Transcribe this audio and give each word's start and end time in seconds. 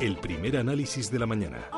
el 0.00 0.16
primer 0.16 0.56
análisis 0.56 1.10
de 1.10 1.18
la 1.18 1.26
mañana. 1.26 1.68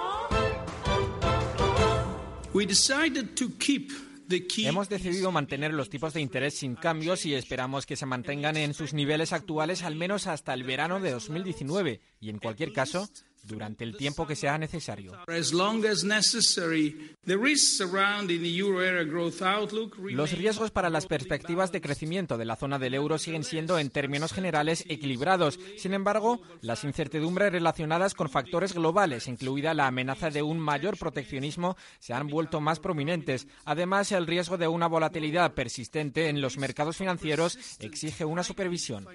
Hemos 4.69 4.89
decidido 4.89 5.33
mantener 5.33 5.75
los 5.75 5.91
tipos 5.91 6.15
de 6.15 6.21
interés 6.21 6.55
sin 6.55 6.75
cambios 6.77 7.27
y 7.27 7.35
esperamos 7.35 7.85
que 7.85 7.97
se 7.97 8.07
mantengan 8.07 8.57
en 8.57 8.75
sus 8.75 8.95
niveles 8.95 9.33
actuales 9.33 9.83
al 9.83 9.97
menos 9.97 10.27
hasta 10.27 10.55
el 10.55 10.63
verano 10.63 11.01
de 11.01 11.11
2019 11.11 12.01
y 12.21 12.31
en 12.31 12.39
cualquier 12.39 12.73
caso 12.73 13.09
durante 13.43 13.85
el 13.85 13.97
tiempo 13.97 14.27
que 14.27 14.37
sea 14.37 14.59
necesario. 14.59 15.13
Los 20.11 20.33
riesgos 20.33 20.71
para 20.71 20.91
las 20.91 21.07
perspectivas 21.07 21.73
de 21.73 21.81
crecimiento 21.81 22.39
de 22.39 22.45
la 22.45 22.57
zona 22.57 22.79
del 22.79 22.95
euro 22.95 23.19
siguen 23.19 23.45
siendo 23.45 23.79
en 23.79 23.91
términos 23.91 24.33
generales 24.33 24.85
equilibrados. 24.89 25.59
Sin 25.77 25.95
embargo, 25.95 26.41
las 26.61 26.85
incertidumbres 26.85 27.53
relacionadas 27.53 28.15
con 28.15 28.29
factores 28.29 28.75
globales, 28.75 29.29
incluida 29.29 29.75
la 29.75 29.87
amenaza 29.87 30.31
de 30.31 30.43
un 30.43 30.59
mayor 30.59 30.97
proteccionismo, 30.97 31.77
se 31.99 32.15
han 32.15 32.29
vuelto 32.29 32.61
más 32.61 32.81
prominentes. 32.81 33.47
Además, 33.65 34.13
el 34.13 34.27
riesgo 34.27 34.59
de 34.59 34.69
una 34.69 34.87
volatilidad 34.87 35.55
persistente 35.55 36.29
en 36.29 36.41
los 36.41 36.59
mercados 36.59 36.97
financieros 36.97 37.59
exige 37.81 38.25
una 38.25 38.43
supervisión. 38.43 39.07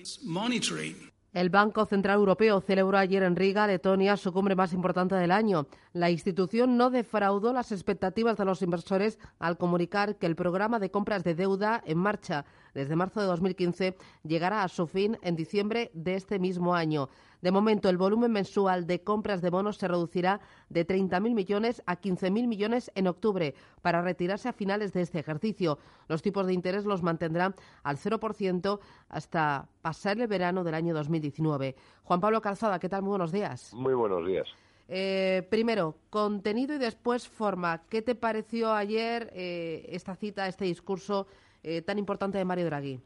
El 1.34 1.50
Banco 1.50 1.86
Central 1.86 2.20
Europeo 2.20 2.62
celebró 2.62 2.98
ayer 2.98 3.22
en 3.22 3.36
Riga, 3.36 3.68
Letonia, 3.68 4.16
su 4.16 4.32
cumbre 4.32 4.56
más 4.56 4.72
importante 4.72 5.16
del 5.16 5.32
año. 5.32 5.68
La 5.92 6.10
institución 6.10 6.78
no 6.78 6.90
defraudó 6.90 7.52
las 7.52 7.72
expectativas 7.72 8.38
de 8.38 8.46
los 8.46 8.62
inversores 8.62 9.20
al 9.38 9.58
comunicar 9.58 10.16
que 10.16 10.26
el 10.26 10.38
programa 10.38 10.80
de 10.80 10.90
compras 10.90 11.24
de 11.24 11.36
deuda 11.36 11.84
en 11.86 11.98
marcha 11.98 12.46
desde 12.74 12.96
marzo 12.96 13.20
de 13.20 13.28
2015 13.28 13.98
llegará 14.24 14.64
a 14.64 14.70
su 14.70 14.88
fin 14.88 15.18
en 15.22 15.36
diciembre 15.36 15.92
de 15.94 16.16
este 16.16 16.40
mismo 16.40 16.74
año. 16.74 17.10
De 17.42 17.52
momento, 17.52 17.90
el 17.90 17.98
volumen 17.98 18.32
mensual 18.32 18.88
de 18.88 19.04
compras 19.04 19.42
de 19.42 19.50
bonos 19.50 19.78
se 19.78 19.88
reducirá 19.88 20.40
de 20.70 20.86
30.000 20.86 21.34
millones 21.34 21.84
a 21.86 22.00
15.000 22.00 22.48
millones 22.48 22.92
en 22.96 23.08
octubre 23.08 23.54
para 23.82 24.02
retirarse 24.02 24.50
a 24.50 24.54
finales 24.54 24.94
de 24.94 25.02
este 25.02 25.20
ejercicio. 25.20 25.78
Los 26.08 26.22
tipos 26.22 26.48
de 26.48 26.54
interés 26.54 26.86
los 26.86 27.04
mantendrán 27.04 27.56
al 27.84 27.98
0% 27.98 28.80
hasta 29.10 29.70
pasar 29.82 30.20
el 30.20 30.28
verano 30.28 30.64
del 30.64 30.74
año 30.74 30.94
2019. 30.94 31.76
Juan 32.04 32.22
Pablo 32.22 32.42
Calzada, 32.42 32.80
¿qué 32.80 32.90
tal? 32.90 33.04
Muy 33.04 33.10
buenos 33.10 33.32
días. 33.32 33.74
Muy 33.74 33.94
buenos 33.94 34.26
días. 34.26 34.48
Eh, 34.90 35.46
primero, 35.50 35.98
contenido 36.10 36.76
y 36.76 36.78
después 36.78 37.28
forma. 37.28 37.84
¿Qué 37.90 38.02
te 38.02 38.16
pareció 38.16 38.74
ayer 38.74 39.30
eh, 39.34 39.86
esta 39.90 40.16
cita, 40.16 40.48
este 40.48 40.66
discurso 40.66 41.28
eh, 41.64 41.82
tan 41.82 42.00
importante 42.00 42.38
de 42.38 42.46
Mario 42.46 42.66
Draghi? 42.66 43.00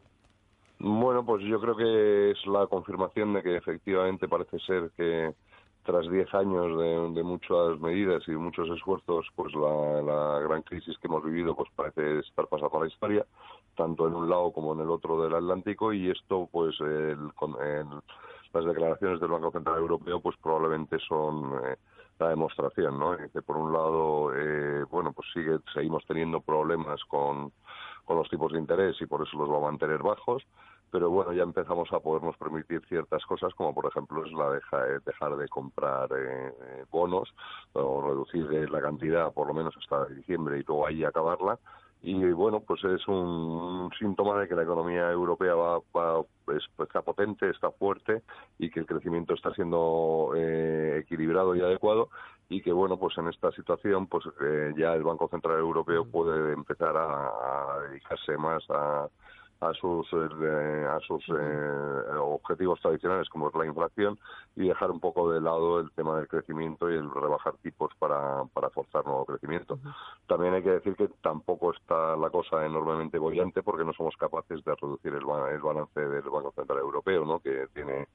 Bueno, 0.83 1.23
pues 1.23 1.43
yo 1.43 1.61
creo 1.61 1.75
que 1.75 2.31
es 2.31 2.47
la 2.47 2.65
confirmación 2.65 3.33
de 3.33 3.43
que 3.43 3.55
efectivamente 3.55 4.27
parece 4.27 4.57
ser 4.61 4.89
que 4.97 5.31
tras 5.83 6.09
10 6.09 6.33
años 6.33 7.13
de, 7.13 7.21
muchas 7.21 7.79
medidas 7.79 8.27
y 8.27 8.31
muchos 8.31 8.67
esfuerzos, 8.67 9.27
pues 9.35 9.53
la, 9.53 10.39
gran 10.39 10.63
crisis 10.63 10.97
que 10.97 11.07
hemos 11.07 11.23
vivido 11.23 11.55
pues 11.55 11.69
parece 11.75 12.21
estar 12.21 12.47
pasada 12.47 12.71
a 12.73 12.79
la 12.79 12.87
historia, 12.87 13.27
tanto 13.75 14.07
en 14.07 14.15
un 14.15 14.27
lado 14.27 14.52
como 14.52 14.73
en 14.73 14.79
el 14.79 14.89
otro 14.89 15.21
del 15.21 15.35
Atlántico, 15.35 15.93
y 15.93 16.09
esto, 16.09 16.49
pues, 16.52 16.75
con 17.35 17.55
las 18.52 18.65
declaraciones 18.65 19.19
del 19.19 19.29
Banco 19.29 19.52
Central 19.52 19.77
Europeo, 19.77 20.19
pues 20.19 20.35
probablemente 20.41 20.97
son 21.07 21.59
eh, 21.63 21.75
la 22.17 22.29
demostración, 22.29 22.97
¿no? 22.97 23.15
Que 23.31 23.43
por 23.43 23.55
un 23.55 23.71
lado, 23.71 24.33
eh, 24.35 24.83
bueno, 24.89 25.13
pues 25.13 25.27
sigue, 25.31 25.59
seguimos 25.75 26.03
teniendo 26.07 26.41
problemas 26.41 27.03
con, 27.05 27.52
con 28.03 28.17
los 28.17 28.29
tipos 28.29 28.52
de 28.52 28.57
interés 28.57 28.99
y 28.99 29.05
por 29.05 29.21
eso 29.21 29.37
los 29.37 29.49
va 29.49 29.57
a 29.57 29.71
mantener 29.71 30.02
bajos 30.02 30.43
pero 30.92 31.09
bueno, 31.09 31.31
ya 31.31 31.44
empezamos 31.44 31.92
a 31.94 32.00
podernos 32.00 32.38
permitir 32.38 32.81
ciertas 32.88 33.25
cosas, 33.25 33.53
como 33.56 33.73
por 33.73 33.86
ejemplo 33.88 34.25
es 34.25 34.31
la 34.34 34.52
deja, 34.52 34.88
eh, 34.88 35.00
dejar 35.06 35.38
de 35.38 35.48
comprar 35.48 36.09
eh, 36.11 36.50
eh, 36.50 36.86
bonos 36.92 37.33
o 37.73 38.02
reducir 38.02 38.70
la 38.70 38.82
cantidad 38.82 39.32
por 39.32 39.48
lo 39.48 39.54
menos 39.54 39.73
hasta 39.77 40.05
diciembre 40.08 40.60
y 40.60 40.64
luego 40.64 40.86
ahí 40.86 41.04
acabarla. 41.04 41.58
Y 42.04 42.32
bueno, 42.32 42.61
pues 42.61 42.83
es 42.83 43.08
un, 43.08 43.92
síntoma 43.99 44.39
de 44.39 44.48
que 44.48 44.55
la 44.55 44.64
economía 44.64 45.11
europea 45.11 45.54
va, 45.54 45.80
va 45.95 46.26
está 46.83 47.04
potente, 47.04 47.48
está 47.52 47.70
fuerte 47.70 48.23
y 48.58 48.71
que 48.71 48.80
el 48.80 48.88
crecimiento 48.88 49.36
está 49.36 49.54
siendo 49.54 50.33
equilibrado 50.36 51.55
y 51.55 51.61
adecuado 51.61 52.10
y 52.49 52.61
que 52.64 52.73
bueno, 52.73 52.98
pues 52.98 53.15
en 53.20 53.27
esta 53.27 53.52
situación 53.52 54.08
pues 54.08 54.26
ya 54.76 54.95
el 54.95 55.04
Banco 55.04 55.27
Central 55.27 55.60
Europeo 55.60 56.04
puede 56.04 56.54
empezar 56.54 56.98
a 56.98 57.80
dedicarse 57.88 58.36
más 58.36 58.64
a 58.71 59.08
a 59.61 59.73
sus 59.73 60.08
eh, 60.11 60.88
a 60.89 60.99
sus 61.02 61.23
eh, 61.30 62.16
objetivos 62.17 62.82
tradicionales 62.82 63.30
como 63.30 63.48
es 63.48 63.55
la 63.55 63.67
inflación 63.67 64.17
y 64.55 64.67
dejar 64.67 64.89
un 64.89 64.99
poco 64.99 65.32
de 65.32 65.39
lado 65.39 65.80
el 65.80 65.92
tema 65.92 66.17
del 66.17 66.27
crecimiento 66.27 66.89
y 66.89 66.95
el 66.95 67.10
rebajar 67.11 67.54
tipos 67.58 67.92
para, 68.00 68.44
para 68.54 68.71
forzar 68.71 69.05
nuevo 69.05 69.26
crecimiento. 69.26 69.77
También 70.27 70.55
hay 70.55 70.64
que 70.64 70.71
decir 70.71 70.95
que 70.95 71.10
tampoco 71.21 71.73
está 71.73 72.16
la 72.17 72.32
cosa 72.32 72.66
enormemente 72.66 73.20
bollante 73.20 73.61
porque 73.61 73.86
no 73.86 73.94
somos 73.94 74.17
capaces 74.17 74.64
de 74.66 74.76
reducir 74.76 75.14
el, 75.14 75.23
el 75.52 75.61
balance 75.61 76.00
del 76.00 76.30
Banco 76.30 76.52
Central 76.55 76.80
Europeo, 76.80 77.23
¿no? 77.23 77.39
que 77.39 77.67
tiene 77.73 78.08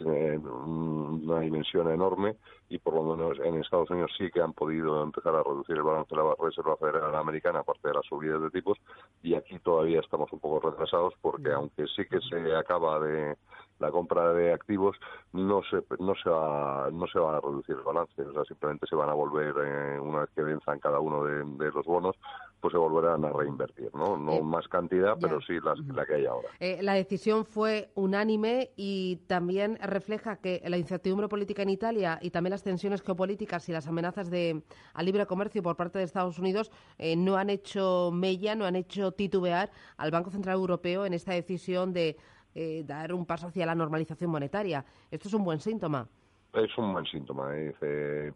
eh, 0.00 0.38
una 0.38 1.40
dimensión 1.40 1.90
enorme 1.90 2.36
y 2.68 2.78
por 2.78 2.94
lo 2.94 3.14
menos 3.14 3.38
en 3.44 3.60
Estados 3.60 3.90
Unidos 3.90 4.10
sí 4.16 4.30
que 4.30 4.40
han 4.40 4.54
podido 4.54 5.02
empezar 5.02 5.34
a 5.34 5.42
reducir 5.42 5.76
el 5.76 5.82
balance 5.82 6.14
de 6.14 6.22
la 6.22 6.34
Reserva 6.38 6.76
Federal 6.78 7.14
Americana 7.14 7.60
aparte 7.60 7.88
de 7.88 7.94
las 7.94 8.06
subidas 8.06 8.40
de 8.40 8.50
tipos 8.50 8.78
y 9.22 9.34
aquí 9.34 9.58
todavía 9.60 10.00
estamos 10.00 10.32
un 10.32 10.40
poco 10.40 10.68
retrasados 10.68 10.85
porque 11.20 11.52
aunque 11.52 11.86
sí 11.88 12.04
que 12.06 12.20
se 12.20 12.54
acaba 12.54 13.00
de 13.00 13.36
la 13.78 13.90
compra 13.90 14.32
de 14.32 14.52
activos 14.52 14.96
no 15.32 15.62
se 15.62 15.82
no 15.98 16.14
se 16.14 16.30
va 16.30 16.88
no 16.90 17.06
se 17.06 17.18
va 17.18 17.36
a 17.36 17.40
reducir 17.40 17.76
el 17.76 17.82
balance 17.82 18.22
o 18.22 18.32
sea 18.32 18.44
simplemente 18.44 18.86
se 18.86 18.96
van 18.96 19.10
a 19.10 19.14
volver 19.14 19.54
eh, 19.62 20.00
una 20.00 20.20
vez 20.20 20.30
que 20.34 20.42
venzan 20.42 20.78
cada 20.78 20.98
uno 21.00 21.24
de, 21.24 21.70
los 21.72 21.84
bonos 21.84 22.16
pues 22.66 22.72
se 22.72 22.78
volverán 22.78 23.24
a 23.24 23.30
reinvertir 23.30 23.90
no 23.94 24.16
no 24.16 24.32
eh, 24.32 24.42
más 24.42 24.66
cantidad 24.68 25.16
pero 25.20 25.40
sí 25.40 25.54
la 25.94 26.04
que 26.04 26.14
hay 26.14 26.26
ahora 26.26 26.48
eh, 26.58 26.78
la 26.82 26.94
decisión 26.94 27.44
fue 27.44 27.90
unánime 27.94 28.72
y 28.76 29.16
también 29.28 29.78
refleja 29.80 30.36
que 30.36 30.60
la 30.66 30.76
incertidumbre 30.76 31.28
política 31.28 31.62
en 31.62 31.70
Italia 31.70 32.18
y 32.20 32.30
también 32.30 32.50
las 32.50 32.64
tensiones 32.64 33.02
geopolíticas 33.02 33.68
y 33.68 33.72
las 33.72 33.86
amenazas 33.86 34.30
de 34.30 34.62
al 34.94 35.06
libre 35.06 35.26
comercio 35.26 35.62
por 35.62 35.76
parte 35.76 35.98
de 35.98 36.04
Estados 36.04 36.38
Unidos 36.40 36.72
no 37.16 37.36
han 37.36 37.50
hecho 37.50 38.10
mella 38.12 38.56
no 38.56 38.64
han 38.64 38.74
hecho 38.74 39.12
titubear 39.12 39.70
al 39.96 40.10
Banco 40.10 40.30
Central 40.30 40.56
Europeo 40.56 41.06
en 41.06 41.14
esta 41.14 41.32
decisión 41.32 41.92
de 41.92 42.16
eh, 42.58 42.84
dar 42.86 43.12
un 43.12 43.26
paso 43.26 43.48
hacia 43.48 43.66
la 43.66 43.74
normalización 43.74 44.30
monetaria. 44.30 44.82
¿Esto 45.10 45.28
es 45.28 45.34
un 45.34 45.44
buen 45.44 45.60
síntoma? 45.60 46.08
Es 46.56 46.78
un 46.78 46.92
buen 46.92 47.04
síntoma. 47.04 47.54
¿eh? 47.56 47.74
Eh, 47.82 48.32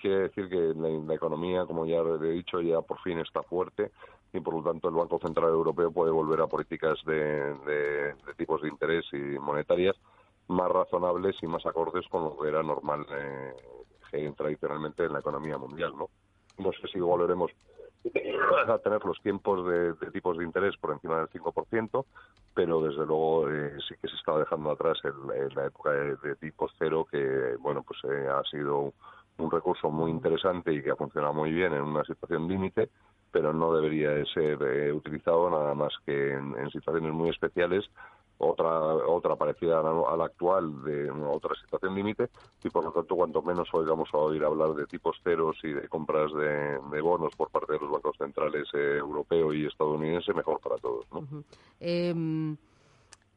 quiere 0.00 0.28
decir 0.28 0.48
que 0.48 0.72
la, 0.76 1.14
economía, 1.14 1.64
como 1.66 1.86
ya 1.86 1.98
he 1.98 2.30
dicho, 2.30 2.60
ya 2.60 2.80
por 2.82 3.00
fin 3.00 3.18
está 3.18 3.42
fuerte 3.42 3.90
y 4.32 4.40
por 4.40 4.54
lo 4.54 4.62
tanto 4.62 4.88
el 4.88 4.94
Banco 4.94 5.18
Central 5.18 5.48
Europeo 5.48 5.90
puede 5.90 6.12
volver 6.12 6.40
a 6.40 6.46
políticas 6.46 6.98
de, 7.04 8.14
tipos 8.36 8.62
de 8.62 8.68
interés 8.68 9.04
y 9.12 9.38
monetarias 9.38 9.96
más 10.46 10.70
razonables 10.70 11.36
y 11.42 11.46
más 11.46 11.66
acordes 11.66 12.06
con 12.08 12.24
lo 12.24 12.38
que 12.38 12.48
era 12.48 12.62
normal 12.62 13.04
tradicionalmente 14.36 15.04
en 15.04 15.12
la 15.12 15.18
economía 15.18 15.58
mundial. 15.58 15.94
¿no? 15.96 16.08
no 16.58 16.72
sé 16.72 16.88
si 16.92 17.00
volveremos 17.00 17.50
a 18.68 18.78
tener 18.78 19.04
los 19.04 19.20
tiempos 19.20 19.66
de, 19.66 19.94
tipos 20.10 20.38
de 20.38 20.44
interés 20.44 20.76
por 20.76 20.92
encima 20.92 21.18
del 21.18 21.28
5%, 21.28 22.04
pero 22.58 22.80
desde 22.80 23.06
luego 23.06 23.48
eh, 23.48 23.78
sí 23.88 23.94
que 24.02 24.08
se 24.08 24.16
estaba 24.16 24.40
dejando 24.40 24.72
atrás 24.72 24.98
el, 25.04 25.54
la 25.54 25.66
época 25.66 25.92
de, 25.92 26.34
tipos 26.40 26.72
cero, 26.76 27.06
que 27.08 27.54
bueno 27.60 27.84
pues 27.84 28.00
eh, 28.02 28.26
ha 28.28 28.42
sido 28.50 28.92
un 29.36 29.48
recurso 29.48 29.90
muy 29.90 30.10
interesante 30.10 30.72
y 30.72 30.82
que 30.82 30.90
ha 30.90 30.96
funcionado 30.96 31.34
muy 31.34 31.52
bien 31.52 31.72
en 31.72 31.82
una 31.82 32.02
situación 32.02 32.48
límite, 32.48 32.90
pero 33.30 33.52
no 33.52 33.72
debería 33.72 34.10
de 34.10 34.26
ser 34.26 34.60
eh, 34.60 34.92
utilizado 34.92 35.48
nada 35.48 35.72
más 35.76 35.92
que 36.04 36.32
en 36.32 36.68
situaciones 36.72 37.12
muy 37.12 37.30
especiales 37.30 37.88
otra 38.38 38.78
otra 39.06 39.36
parecida 39.36 39.80
a 39.80 40.16
la, 40.16 40.24
actual 40.24 40.82
de 40.84 41.10
otra 41.10 41.54
situación 41.60 41.94
límite 41.94 42.28
y 42.62 42.70
por 42.70 42.84
lo 42.84 42.92
tanto 42.92 43.16
cuanto 43.16 43.42
menos 43.42 43.68
oigamos 43.72 44.08
a 44.12 44.18
oír 44.18 44.44
hablar 44.44 44.74
de 44.74 44.86
tipos 44.86 45.16
ceros 45.22 45.56
y 45.62 45.72
de 45.72 45.88
compras 45.88 46.32
de, 46.32 47.00
bonos 47.00 47.34
por 47.36 47.50
parte 47.50 47.72
de 47.72 47.80
los 47.80 47.90
bancos 47.90 48.16
centrales 48.16 48.68
eh, 48.74 48.96
europeo 48.98 49.52
y 49.52 49.66
estadounidense 49.66 50.32
mejor 50.32 50.60
para 50.60 50.76
todos 50.78 51.06
¿no? 51.12 51.44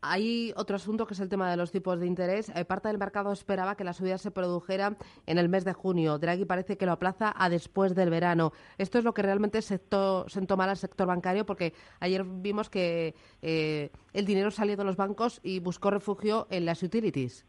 Hay 0.04 0.52
otro 0.56 0.78
asunto 0.78 1.06
que 1.06 1.14
es 1.14 1.20
el 1.20 1.30
tema 1.30 1.52
de 1.52 1.58
los 1.58 1.72
tipos 1.72 2.00
de 2.00 2.08
interés. 2.08 2.50
Eh, 2.56 2.66
parte 2.66 2.88
del 2.88 2.98
mercado 2.98 3.32
esperaba 3.32 3.76
que 3.76 3.84
la 3.84 3.94
subida 3.94 4.18
se 4.18 4.32
produjera 4.32 4.98
en 5.28 5.38
el 5.38 5.48
mes 5.48 5.64
de 5.64 5.74
junio. 5.74 6.18
Draghi 6.18 6.46
parece 6.46 6.76
que 6.76 6.88
lo 6.88 6.94
aplaza 6.94 7.32
a 7.38 7.50
después 7.50 7.94
del 7.94 8.10
verano. 8.10 8.52
Esto 8.80 8.98
es 8.98 9.04
lo 9.04 9.14
que 9.14 9.22
realmente 9.22 9.62
sentó, 9.62 10.28
sentó 10.28 10.58
mal 10.58 10.70
al 10.70 10.78
sector 10.78 11.06
bancario 11.06 11.46
porque 11.46 11.74
ayer 12.00 12.24
vimos 12.26 12.68
que 12.72 13.14
eh, 13.44 13.92
el 14.14 14.26
dinero 14.26 14.50
salió 14.50 14.76
de 14.76 14.84
los 14.84 14.96
bancos 14.96 15.40
y 15.44 15.60
buscó 15.60 15.92
refugio 15.92 16.48
en 16.50 16.66
las 16.66 16.82
utilities. 16.82 17.46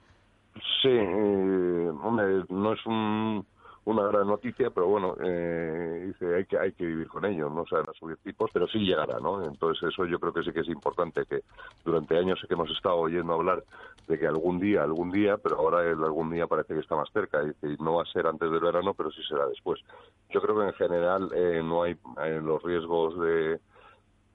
Sí, 0.83 0.91
eh, 0.91 1.91
hombre, 2.03 2.45
no 2.51 2.75
es 2.75 2.85
un 2.85 3.47
una 3.85 4.07
gran 4.07 4.27
noticia, 4.29 4.71
pero 4.71 4.87
bueno, 4.87 5.17
eh, 5.25 6.05
dice 6.07 6.37
hay 6.37 6.45
que 6.45 6.59
hay 6.59 6.73
que 6.73 6.87
vivir 6.87 7.09
con 7.09 7.25
ello, 7.25 7.51
no 7.51 7.63
o 7.63 7.77
a 7.77 7.93
subir 7.95 8.17
tipos, 8.19 8.51
pero 8.53 8.69
sí 8.69 8.79
llegará, 8.79 9.19
¿no? 9.19 9.45
Entonces 9.45 9.89
eso 9.89 10.05
yo 10.07 10.21
creo 10.21 10.33
que 10.33 10.43
sí 10.45 10.53
que 10.53 10.61
es 10.61 10.69
importante 10.69 11.25
que 11.27 11.41
durante 11.85 12.17
años 12.17 12.39
sé 12.41 12.47
que 12.47 12.55
hemos 12.55 12.71
estado 12.71 12.97
oyendo 12.97 13.35
hablar 13.35 13.65
de 14.07 14.19
que 14.19 14.27
algún 14.27 14.61
día, 14.61 14.83
algún 14.83 15.11
día, 15.11 15.37
pero 15.37 15.57
ahora 15.57 15.83
el 15.83 16.03
algún 16.03 16.31
día 16.31 16.47
parece 16.47 16.75
que 16.75 16.81
está 16.81 16.95
más 16.95 17.11
cerca 17.13 17.43
que 17.61 17.77
no 17.81 17.95
va 17.95 18.03
a 18.03 18.13
ser 18.13 18.27
antes 18.27 18.51
del 18.51 18.61
verano, 18.61 18.95
pero 18.95 19.11
sí 19.11 19.23
será 19.29 19.47
después. 19.47 19.81
Yo 20.31 20.41
creo 20.41 20.59
que 20.59 20.67
en 20.67 20.75
general 20.75 21.31
eh, 21.35 21.61
no 21.65 21.83
hay 21.83 21.97
eh, 22.25 22.41
los 22.43 22.63
riesgos 22.63 23.19
de 23.21 23.61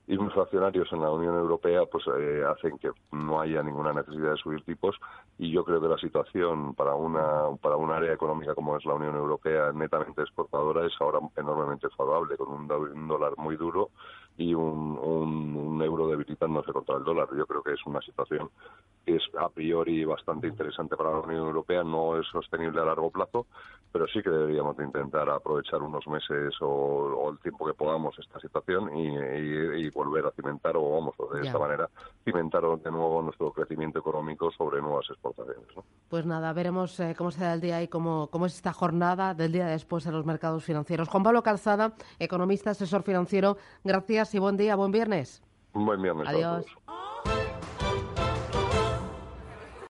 inflacionarios 0.08 0.92
en 0.94 1.02
la 1.02 1.12
Unión 1.12 1.36
Europea 1.36 1.82
pues 1.92 2.06
eh, 2.08 2.44
hacen 2.48 2.78
que 2.78 2.92
no 3.12 3.42
haya 3.42 3.62
ninguna 3.62 3.94
necesidad 3.94 4.32
de 4.32 4.38
subir 4.38 4.64
tipos. 4.64 4.96
Y 5.38 5.52
yo 5.52 5.64
creo 5.64 5.82
que 5.82 5.88
la 5.88 5.98
situación 5.98 6.74
para 6.74 6.96
una 6.96 7.56
para 7.62 7.76
un 7.76 7.92
área 7.92 8.14
económica 8.14 8.56
como 8.56 8.78
es 8.78 8.86
la 8.86 8.94
Unión 8.96 9.16
Europea 9.16 9.72
netamente 9.74 10.22
exportadora 10.22 10.86
es 10.86 10.94
ahora 11.00 11.20
enormemente 11.36 11.90
favorable 11.90 12.38
con 12.38 12.50
un, 12.50 13.08
dólar 13.08 13.34
muy 13.38 13.58
duro 13.58 13.90
y 14.38 14.54
un, 14.54 14.98
un, 15.00 15.82
euro 15.82 16.08
debilitándose 16.08 16.72
contra 16.72 16.98
el 16.98 17.04
dólar. 17.04 17.28
Yo 17.36 17.46
creo 17.46 17.64
que 17.64 17.74
es 17.74 17.86
una 17.86 18.02
situación 18.02 18.50
que 19.06 19.16
es 19.16 19.24
a 19.40 19.50
priori 19.50 20.04
bastante 20.06 20.48
interesante 20.48 20.96
para 20.96 21.12
la 21.12 21.20
Unión 21.20 21.48
Europea, 21.48 21.84
no 21.84 22.20
es 22.20 22.28
sostenible 22.28 22.82
a 22.82 22.86
largo 22.86 23.10
plazo, 23.10 23.48
pero 23.92 24.06
sí 24.08 24.22
que 24.22 24.30
deberíamos 24.30 24.76
de 24.78 24.86
intentar 24.86 25.30
aprovechar 25.30 25.82
unos 25.82 26.06
meses 26.08 26.54
o, 26.62 27.30
el 27.32 27.40
tiempo 27.40 27.66
que 27.66 27.74
podamos 27.74 28.18
esta 28.20 28.40
situación 28.40 28.96
y, 28.96 29.90
volver 29.90 30.26
a 30.26 30.32
cimentar 30.32 30.76
o 30.78 30.92
vamos 30.92 31.16
de 31.34 31.48
esta 31.48 31.58
manera 31.58 31.90
cimentar 32.24 32.62
de 32.62 32.92
nuevo 32.92 33.22
nuestro 33.24 33.52
crecimiento 33.52 33.98
económico 34.00 34.52
sobre 34.52 34.80
nuevas 34.80 35.10
exportaciones. 35.10 35.66
Pues 36.10 36.26
nada, 36.26 36.54
veremos 36.54 37.00
eh, 37.00 37.16
cómo 37.18 37.32
será 37.32 37.54
el 37.54 37.62
día 37.62 37.82
y 37.82 37.88
cómo, 37.88 38.28
cómo 38.28 38.46
es 38.46 38.56
esta 38.56 38.74
jornada 38.74 39.34
del 39.34 39.52
día 39.52 39.66
después 39.66 40.06
en 40.06 40.14
los 40.14 40.26
mercados 40.26 40.64
financieros. 40.64 41.08
Juan 41.08 41.24
Pablo 41.24 41.42
Calzada, 41.42 41.94
economista, 42.20 42.72
asesor 42.72 43.02
financiero, 43.02 43.58
gracias 43.84 44.27
y 44.34 44.40
buen 44.40 44.58
día, 44.58 44.76
buen 44.76 44.92
viernes. 44.92 45.42
Buen 45.74 46.02
viernes. 46.02 46.28
Adiós. 46.28 46.66